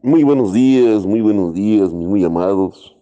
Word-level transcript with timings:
Muy 0.00 0.22
buenos 0.22 0.52
días, 0.52 1.04
muy 1.06 1.20
buenos 1.20 1.54
días, 1.54 1.92
mis 1.92 2.06
muy 2.06 2.22
amados. 2.22 2.96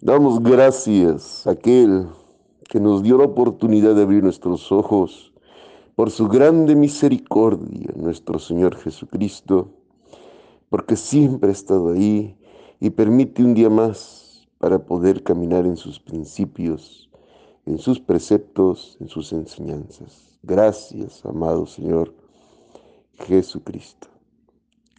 Damos 0.00 0.40
gracias 0.40 1.44
a 1.48 1.50
aquel 1.50 2.06
que 2.68 2.78
nos 2.78 3.02
dio 3.02 3.18
la 3.18 3.24
oportunidad 3.24 3.96
de 3.96 4.02
abrir 4.02 4.22
nuestros 4.22 4.70
ojos 4.70 5.32
por 5.96 6.12
su 6.12 6.28
grande 6.28 6.76
misericordia, 6.76 7.90
nuestro 7.96 8.38
Señor 8.38 8.76
Jesucristo, 8.76 9.72
porque 10.68 10.94
siempre 10.94 11.48
ha 11.48 11.52
estado 11.52 11.90
ahí 11.90 12.36
y 12.78 12.90
permite 12.90 13.42
un 13.42 13.54
día 13.54 13.68
más 13.68 14.46
para 14.58 14.78
poder 14.78 15.24
caminar 15.24 15.66
en 15.66 15.76
sus 15.76 15.98
principios, 15.98 17.10
en 17.66 17.78
sus 17.78 17.98
preceptos, 17.98 18.96
en 19.00 19.08
sus 19.08 19.32
enseñanzas. 19.32 20.38
Gracias, 20.44 21.26
amado 21.26 21.66
Señor 21.66 22.14
Jesucristo. 23.26 24.13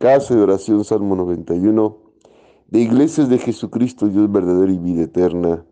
Casa 0.06 0.36
de 0.36 0.44
oración 0.44 0.84
Salmo 0.84 1.16
91 1.16 1.98
de 2.68 2.80
Iglesias 2.80 3.28
de 3.28 3.40
Jesucristo, 3.40 4.08
Dios 4.08 4.32
verdadero 4.32 4.72
y 4.72 4.78
vida 4.78 5.02
eterna. 5.02 5.66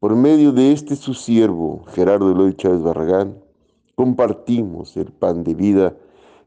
Por 0.00 0.14
medio 0.14 0.52
de 0.52 0.72
este 0.72 0.96
su 0.96 1.14
siervo, 1.14 1.84
Gerardo 1.86 2.30
Eloy 2.30 2.54
Chávez 2.56 2.82
Barragán, 2.82 3.38
compartimos 3.94 4.98
el 4.98 5.12
pan 5.12 5.44
de 5.44 5.54
vida 5.54 5.96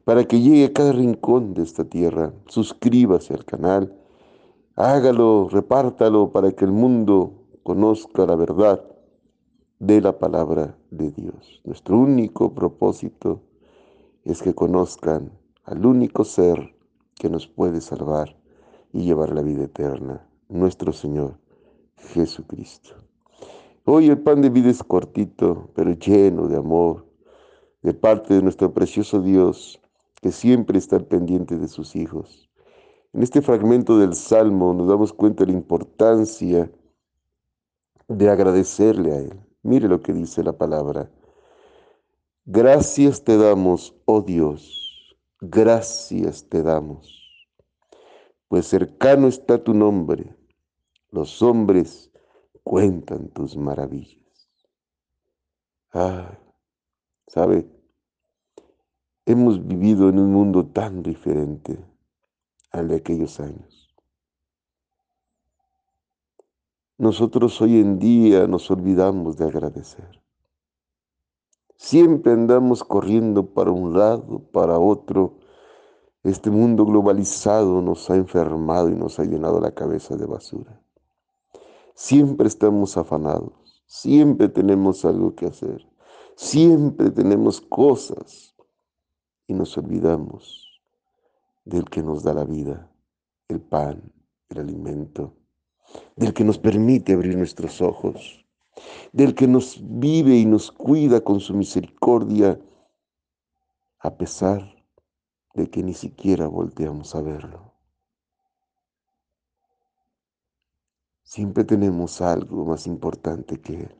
para 0.04 0.22
que 0.26 0.40
llegue 0.40 0.66
a 0.66 0.72
cada 0.72 0.92
rincón 0.92 1.54
de 1.54 1.64
esta 1.64 1.86
tierra. 1.86 2.34
Suscríbase 2.46 3.34
al 3.34 3.44
canal, 3.44 3.92
hágalo, 4.76 5.48
repártalo 5.50 6.30
para 6.30 6.52
que 6.52 6.66
el 6.66 6.70
mundo 6.70 7.32
conozca 7.64 8.26
la 8.26 8.36
verdad 8.36 8.80
de 9.80 10.00
la 10.00 10.20
palabra 10.20 10.78
de 10.92 11.10
Dios. 11.10 11.62
Nuestro 11.64 11.98
único 11.98 12.54
propósito 12.54 13.40
es 14.22 14.40
que 14.40 14.54
conozcan 14.54 15.32
al 15.64 15.84
único 15.84 16.24
ser 16.24 16.74
que 17.14 17.28
nos 17.28 17.46
puede 17.46 17.80
salvar 17.80 18.36
y 18.92 19.04
llevar 19.04 19.34
la 19.34 19.42
vida 19.42 19.64
eterna, 19.64 20.26
nuestro 20.48 20.92
Señor 20.92 21.38
Jesucristo. 21.96 22.94
Hoy 23.84 24.08
el 24.08 24.18
pan 24.18 24.40
de 24.40 24.50
vida 24.50 24.70
es 24.70 24.82
cortito, 24.82 25.70
pero 25.74 25.92
lleno 25.92 26.48
de 26.48 26.56
amor, 26.56 27.06
de 27.82 27.94
parte 27.94 28.34
de 28.34 28.42
nuestro 28.42 28.72
precioso 28.72 29.20
Dios, 29.20 29.80
que 30.20 30.32
siempre 30.32 30.78
está 30.78 30.98
pendiente 30.98 31.56
de 31.56 31.68
sus 31.68 31.94
hijos. 31.94 32.48
En 33.12 33.22
este 33.22 33.42
fragmento 33.42 33.98
del 33.98 34.14
Salmo 34.14 34.72
nos 34.74 34.88
damos 34.88 35.12
cuenta 35.12 35.44
de 35.44 35.52
la 35.52 35.58
importancia 35.58 36.70
de 38.08 38.30
agradecerle 38.30 39.12
a 39.12 39.18
Él. 39.18 39.40
Mire 39.62 39.88
lo 39.88 40.00
que 40.00 40.12
dice 40.12 40.42
la 40.42 40.52
palabra. 40.52 41.10
Gracias 42.44 43.24
te 43.24 43.36
damos, 43.36 43.94
oh 44.06 44.22
Dios 44.22 44.79
gracias 45.40 46.48
te 46.48 46.62
damos, 46.62 47.48
pues 48.48 48.66
cercano 48.66 49.28
está 49.28 49.62
tu 49.62 49.74
nombre, 49.74 50.36
los 51.10 51.42
hombres 51.42 52.10
cuentan 52.62 53.28
tus 53.28 53.56
maravillas. 53.56 54.50
Ah, 55.92 56.38
¿sabe? 57.26 57.66
Hemos 59.26 59.66
vivido 59.66 60.08
en 60.08 60.18
un 60.18 60.32
mundo 60.32 60.66
tan 60.66 61.02
diferente 61.02 61.78
al 62.70 62.88
de 62.88 62.96
aquellos 62.96 63.40
años. 63.40 63.94
Nosotros 66.98 67.60
hoy 67.60 67.80
en 67.80 67.98
día 67.98 68.46
nos 68.46 68.70
olvidamos 68.70 69.36
de 69.36 69.46
agradecer. 69.46 70.20
Siempre 71.82 72.32
andamos 72.32 72.84
corriendo 72.84 73.54
para 73.54 73.70
un 73.70 73.96
lado, 73.96 74.40
para 74.52 74.78
otro. 74.78 75.38
Este 76.22 76.50
mundo 76.50 76.84
globalizado 76.84 77.80
nos 77.80 78.10
ha 78.10 78.16
enfermado 78.16 78.90
y 78.90 78.94
nos 78.94 79.18
ha 79.18 79.24
llenado 79.24 79.60
la 79.60 79.72
cabeza 79.72 80.14
de 80.14 80.26
basura. 80.26 80.78
Siempre 81.94 82.48
estamos 82.48 82.98
afanados, 82.98 83.82
siempre 83.86 84.50
tenemos 84.50 85.06
algo 85.06 85.34
que 85.34 85.46
hacer, 85.46 85.88
siempre 86.36 87.10
tenemos 87.12 87.62
cosas 87.62 88.54
y 89.46 89.54
nos 89.54 89.76
olvidamos 89.78 90.82
del 91.64 91.86
que 91.86 92.02
nos 92.02 92.22
da 92.22 92.34
la 92.34 92.44
vida, 92.44 92.92
el 93.48 93.62
pan, 93.62 94.12
el 94.50 94.58
alimento, 94.58 95.32
del 96.14 96.34
que 96.34 96.44
nos 96.44 96.58
permite 96.58 97.14
abrir 97.14 97.38
nuestros 97.38 97.80
ojos 97.80 98.39
del 99.12 99.34
que 99.34 99.46
nos 99.46 99.78
vive 99.82 100.36
y 100.36 100.46
nos 100.46 100.70
cuida 100.70 101.20
con 101.20 101.40
su 101.40 101.54
misericordia, 101.54 102.60
a 103.98 104.16
pesar 104.16 104.74
de 105.54 105.68
que 105.68 105.82
ni 105.82 105.94
siquiera 105.94 106.46
volteamos 106.46 107.14
a 107.14 107.20
verlo. 107.20 107.72
Siempre 111.22 111.64
tenemos 111.64 112.20
algo 112.20 112.64
más 112.64 112.86
importante 112.86 113.60
que 113.60 113.74
Él. 113.74 113.96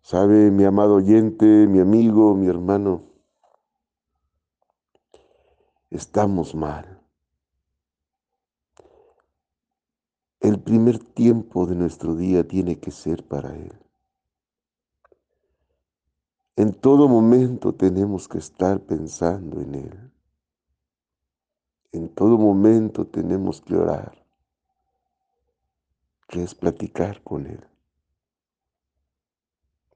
Sabe, 0.00 0.50
mi 0.50 0.64
amado 0.64 0.96
oyente, 0.96 1.46
mi 1.66 1.80
amigo, 1.80 2.34
mi 2.34 2.46
hermano, 2.46 3.04
estamos 5.90 6.54
mal. 6.54 6.93
El 10.44 10.60
primer 10.60 10.98
tiempo 10.98 11.64
de 11.64 11.74
nuestro 11.74 12.14
día 12.14 12.46
tiene 12.46 12.78
que 12.78 12.90
ser 12.90 13.24
para 13.26 13.56
Él. 13.56 13.72
En 16.54 16.74
todo 16.74 17.08
momento 17.08 17.72
tenemos 17.72 18.28
que 18.28 18.36
estar 18.36 18.78
pensando 18.80 19.62
en 19.62 19.74
Él. 19.74 20.12
En 21.92 22.10
todo 22.10 22.36
momento 22.36 23.06
tenemos 23.06 23.62
que 23.62 23.74
orar, 23.74 24.22
que 26.28 26.42
es 26.42 26.54
platicar 26.54 27.22
con 27.22 27.46
Él. 27.46 27.64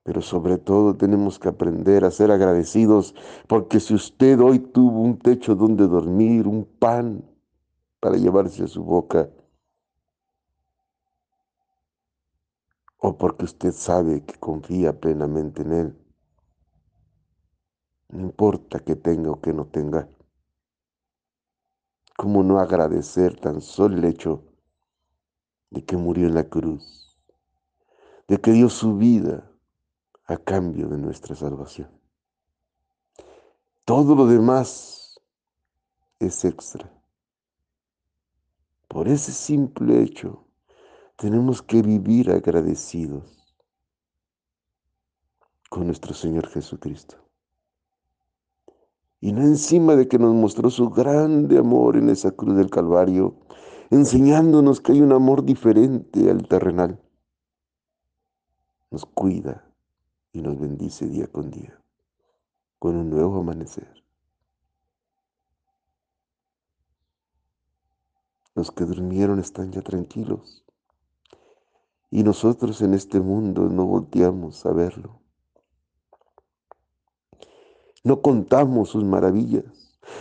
Pero 0.02 0.22
sobre 0.22 0.56
todo 0.56 0.96
tenemos 0.96 1.38
que 1.38 1.48
aprender 1.50 2.06
a 2.06 2.10
ser 2.10 2.30
agradecidos 2.30 3.14
porque 3.46 3.80
si 3.80 3.92
usted 3.92 4.40
hoy 4.40 4.60
tuvo 4.60 5.02
un 5.02 5.18
techo 5.18 5.54
donde 5.54 5.86
dormir, 5.86 6.46
un 6.46 6.64
pan 6.64 7.22
para 8.00 8.16
llevarse 8.16 8.64
a 8.64 8.66
su 8.66 8.82
boca, 8.82 9.28
o 12.98 13.16
porque 13.16 13.44
usted 13.44 13.72
sabe 13.72 14.24
que 14.24 14.38
confía 14.38 14.98
plenamente 14.98 15.62
en 15.62 15.72
Él. 15.72 15.98
No 18.08 18.22
importa 18.22 18.80
que 18.80 18.96
tenga 18.96 19.30
o 19.30 19.40
que 19.40 19.52
no 19.52 19.66
tenga. 19.66 20.08
¿Cómo 22.16 22.42
no 22.42 22.58
agradecer 22.58 23.38
tan 23.38 23.60
solo 23.60 23.96
el 23.96 24.04
hecho 24.04 24.44
de 25.70 25.84
que 25.84 25.96
murió 25.96 26.26
en 26.26 26.34
la 26.34 26.48
cruz, 26.48 27.16
de 28.26 28.40
que 28.40 28.50
dio 28.50 28.68
su 28.68 28.96
vida 28.96 29.52
a 30.24 30.36
cambio 30.36 30.88
de 30.88 30.98
nuestra 30.98 31.36
salvación? 31.36 31.96
Todo 33.84 34.16
lo 34.16 34.26
demás 34.26 35.20
es 36.18 36.44
extra. 36.44 36.92
Por 38.88 39.06
ese 39.06 39.30
simple 39.32 40.02
hecho, 40.02 40.47
tenemos 41.18 41.62
que 41.62 41.82
vivir 41.82 42.30
agradecidos 42.30 43.44
con 45.68 45.86
nuestro 45.86 46.14
Señor 46.14 46.46
Jesucristo. 46.46 47.16
Y 49.20 49.32
no 49.32 49.42
encima 49.42 49.96
de 49.96 50.06
que 50.06 50.16
nos 50.16 50.32
mostró 50.32 50.70
su 50.70 50.90
grande 50.90 51.58
amor 51.58 51.96
en 51.96 52.08
esa 52.08 52.30
cruz 52.30 52.56
del 52.56 52.70
Calvario, 52.70 53.34
enseñándonos 53.90 54.80
que 54.80 54.92
hay 54.92 55.00
un 55.00 55.12
amor 55.12 55.44
diferente 55.44 56.30
al 56.30 56.46
terrenal. 56.46 57.02
Nos 58.92 59.04
cuida 59.04 59.68
y 60.32 60.40
nos 60.40 60.56
bendice 60.56 61.08
día 61.08 61.26
con 61.26 61.50
día, 61.50 61.82
con 62.78 62.94
un 62.94 63.10
nuevo 63.10 63.40
amanecer. 63.40 64.04
Los 68.54 68.70
que 68.70 68.84
durmieron 68.84 69.40
están 69.40 69.72
ya 69.72 69.82
tranquilos 69.82 70.64
y 72.10 72.22
nosotros 72.22 72.80
en 72.82 72.94
este 72.94 73.20
mundo 73.20 73.68
no 73.68 73.84
volteamos 73.86 74.64
a 74.64 74.72
verlo. 74.72 75.20
No 78.04 78.22
contamos 78.22 78.90
sus 78.90 79.04
maravillas. 79.04 79.64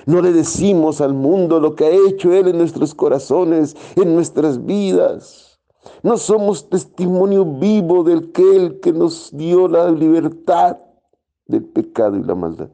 No 0.05 0.21
le 0.21 0.33
decimos 0.33 0.99
al 0.99 1.13
mundo 1.13 1.59
lo 1.59 1.75
que 1.75 1.85
ha 1.85 2.09
hecho 2.09 2.33
Él 2.33 2.49
en 2.49 2.57
nuestros 2.57 2.93
corazones, 2.93 3.75
en 3.95 4.13
nuestras 4.13 4.65
vidas. 4.65 5.59
No 6.03 6.17
somos 6.17 6.69
testimonio 6.69 7.45
vivo 7.45 8.03
del 8.03 8.31
que 8.33 8.55
Él 8.55 8.79
que 8.81 8.91
nos 8.91 9.35
dio 9.35 9.69
la 9.69 9.89
libertad 9.89 10.77
del 11.45 11.63
pecado 11.63 12.17
y 12.17 12.23
la 12.23 12.35
maldad. 12.35 12.69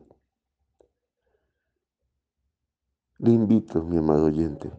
Le 3.20 3.32
invito, 3.32 3.84
mi 3.84 3.98
amado 3.98 4.26
oyente, 4.26 4.72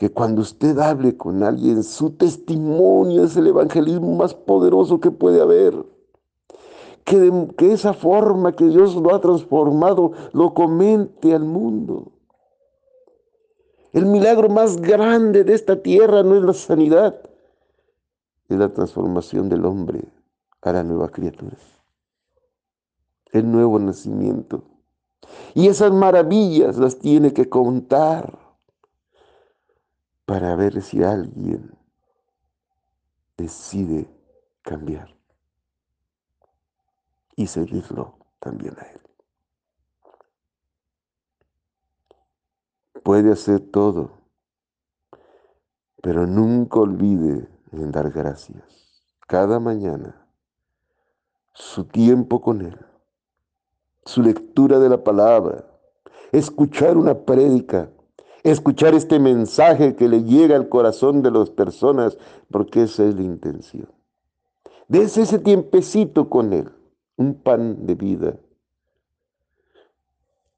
que 0.00 0.10
cuando 0.10 0.40
usted 0.40 0.78
hable 0.78 1.14
con 1.18 1.42
alguien, 1.42 1.82
su 1.82 2.12
testimonio 2.12 3.22
es 3.22 3.36
el 3.36 3.48
evangelismo 3.48 4.16
más 4.16 4.32
poderoso 4.32 4.98
que 4.98 5.10
puede 5.10 5.42
haber. 5.42 5.74
que, 7.04 7.48
que 7.58 7.72
esa 7.72 7.92
forma 7.92 8.56
que 8.56 8.64
Dios 8.64 8.96
lo 8.96 9.14
ha 9.14 9.20
transformado 9.20 10.12
lo 10.32 10.54
comente 10.54 11.34
al 11.34 11.44
mundo. 11.44 12.12
El 13.92 14.06
milagro 14.06 14.48
más 14.48 14.80
grande 14.80 15.44
de 15.44 15.52
esta 15.52 15.82
tierra 15.82 16.22
no 16.22 16.34
es 16.34 16.44
la 16.44 16.54
sanidad, 16.54 17.20
es 18.48 18.56
la 18.56 18.72
transformación 18.72 19.50
del 19.50 19.66
hombre 19.66 20.00
a 20.62 20.72
la 20.72 20.82
nueva 20.82 21.10
criatura. 21.10 21.58
El 23.32 23.52
nuevo 23.52 23.78
nacimiento. 23.78 24.62
Y 25.52 25.68
esas 25.68 25.92
maravillas 25.92 26.78
las 26.78 26.98
tiene 26.98 27.34
que 27.34 27.50
contar 27.50 28.39
para 30.30 30.54
ver 30.54 30.80
si 30.80 31.02
alguien 31.02 31.76
decide 33.36 34.08
cambiar 34.62 35.12
y 37.34 37.48
seguirlo 37.48 38.14
también 38.38 38.76
a 38.78 38.82
Él. 38.82 39.00
Puede 43.02 43.32
hacer 43.32 43.58
todo, 43.72 44.20
pero 46.00 46.28
nunca 46.28 46.78
olvide 46.78 47.48
en 47.72 47.90
dar 47.90 48.12
gracias. 48.12 48.62
Cada 49.26 49.58
mañana, 49.58 50.28
su 51.54 51.86
tiempo 51.86 52.40
con 52.40 52.60
Él, 52.60 52.78
su 54.04 54.22
lectura 54.22 54.78
de 54.78 54.90
la 54.90 55.02
palabra, 55.02 55.68
escuchar 56.30 56.96
una 56.96 57.18
prédica, 57.18 57.90
escuchar 58.42 58.94
este 58.94 59.18
mensaje 59.18 59.96
que 59.96 60.08
le 60.08 60.24
llega 60.24 60.56
al 60.56 60.68
corazón 60.68 61.22
de 61.22 61.30
las 61.30 61.50
personas, 61.50 62.16
porque 62.50 62.82
esa 62.82 63.04
es 63.04 63.14
la 63.14 63.22
intención. 63.22 63.88
Dese 64.88 65.22
ese 65.22 65.38
tiempecito 65.38 66.28
con 66.28 66.52
Él, 66.52 66.70
un 67.16 67.34
pan 67.34 67.86
de 67.86 67.94
vida 67.94 68.36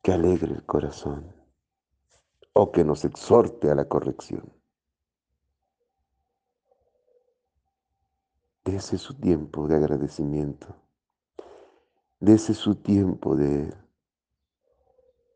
que 0.02 0.12
alegre 0.12 0.54
el 0.54 0.64
corazón 0.64 1.32
o 2.52 2.72
que 2.72 2.84
nos 2.84 3.04
exhorte 3.04 3.70
a 3.70 3.74
la 3.74 3.86
corrección. 3.86 4.52
Dese 8.64 8.96
su 8.96 9.14
tiempo 9.14 9.66
de 9.66 9.76
agradecimiento. 9.76 10.74
Dese 12.20 12.54
su 12.54 12.76
tiempo 12.76 13.34
de 13.34 13.74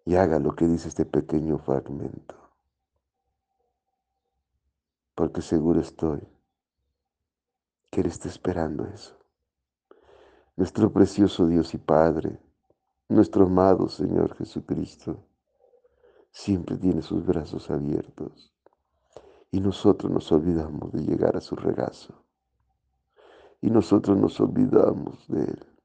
y 0.07 0.15
haga 0.15 0.39
lo 0.39 0.55
que 0.55 0.67
dice 0.67 0.89
este 0.89 1.05
pequeño 1.05 1.59
fragmento. 1.59 2.37
Porque 5.15 5.43
seguro 5.43 5.81
estoy 5.81 6.21
que 7.91 8.01
Él 8.03 8.07
está 8.07 8.29
esperando 8.29 8.87
eso. 8.87 9.17
Nuestro 10.55 10.93
precioso 10.93 11.47
Dios 11.49 11.75
y 11.75 11.79
Padre, 11.79 12.39
nuestro 13.09 13.47
amado 13.47 13.89
Señor 13.89 14.37
Jesucristo, 14.37 15.19
siempre 16.31 16.77
tiene 16.77 17.03
sus 17.03 17.27
brazos 17.27 17.69
abiertos 17.69 18.55
y 19.51 19.61
nosotros 19.61 20.11
nos 20.13 20.31
olvidamos 20.31 20.93
de 20.93 21.03
llegar 21.03 21.37
a 21.37 21.41
su 21.41 21.57
regazo 21.57 22.15
y 23.61 23.71
nosotros 23.71 24.17
nos 24.17 24.39
olvidamos 24.41 25.27
de 25.27 25.45
Él. 25.45 25.76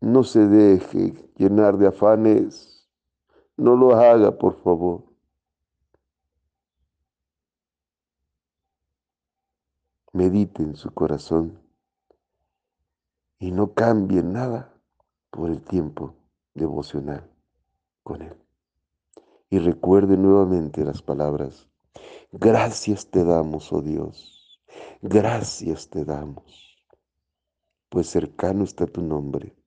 No 0.00 0.24
se 0.24 0.46
deje 0.46 1.12
llenar 1.36 1.76
de 1.76 1.88
afanes. 1.88 2.88
No 3.56 3.76
lo 3.76 3.94
haga, 3.94 4.38
por 4.38 4.54
favor. 4.62 5.04
Medite 10.12 10.62
en 10.62 10.74
su 10.74 10.90
corazón 10.92 11.62
y 13.38 13.52
no 13.52 13.74
cambie 13.74 14.22
nada 14.22 14.74
por 15.30 15.50
el 15.50 15.62
tiempo 15.62 16.14
devocional 16.54 17.30
con 18.02 18.22
Él. 18.22 18.36
Y 19.50 19.58
recuerde 19.58 20.16
nuevamente 20.16 20.84
las 20.84 21.02
palabras, 21.02 21.68
gracias 22.32 23.10
te 23.10 23.22
damos, 23.22 23.72
oh 23.72 23.82
Dios, 23.82 24.60
gracias 25.00 25.88
te 25.88 26.04
damos, 26.04 26.84
pues 27.88 28.08
cercano 28.08 28.64
está 28.64 28.86
tu 28.86 29.02
nombre 29.02 29.59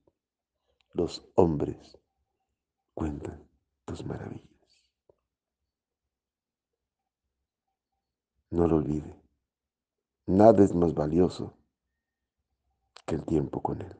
los 0.94 1.28
hombres 1.36 1.98
cuentan 2.94 3.48
tus 3.86 4.06
maravillas. 4.06 4.50
No 8.52 8.68
lo 8.68 8.78
olvide. 8.78 9.16
Nada 10.28 10.64
es 10.64 10.74
más 10.74 10.94
valioso 10.94 11.54
que 13.06 13.16
el 13.16 13.26
tiempo 13.26 13.62
con 13.62 13.82
Él. 13.82 13.98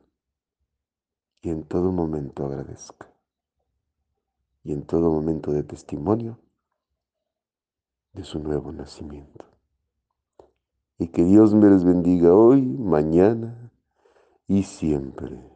Y 1.42 1.50
en 1.50 1.64
todo 1.64 1.92
momento 1.92 2.46
agradezca. 2.46 3.10
Y 4.62 4.72
en 4.72 4.86
todo 4.86 5.10
momento 5.10 5.52
de 5.52 5.64
testimonio 5.64 6.38
de 8.12 8.22
su 8.22 8.38
nuevo 8.38 8.72
nacimiento. 8.72 9.44
Y 10.98 11.08
que 11.08 11.24
Dios 11.24 11.52
me 11.52 11.68
les 11.68 11.84
bendiga 11.84 12.32
hoy, 12.32 12.62
mañana 12.62 13.72
y 14.46 14.62
siempre. 14.62 15.53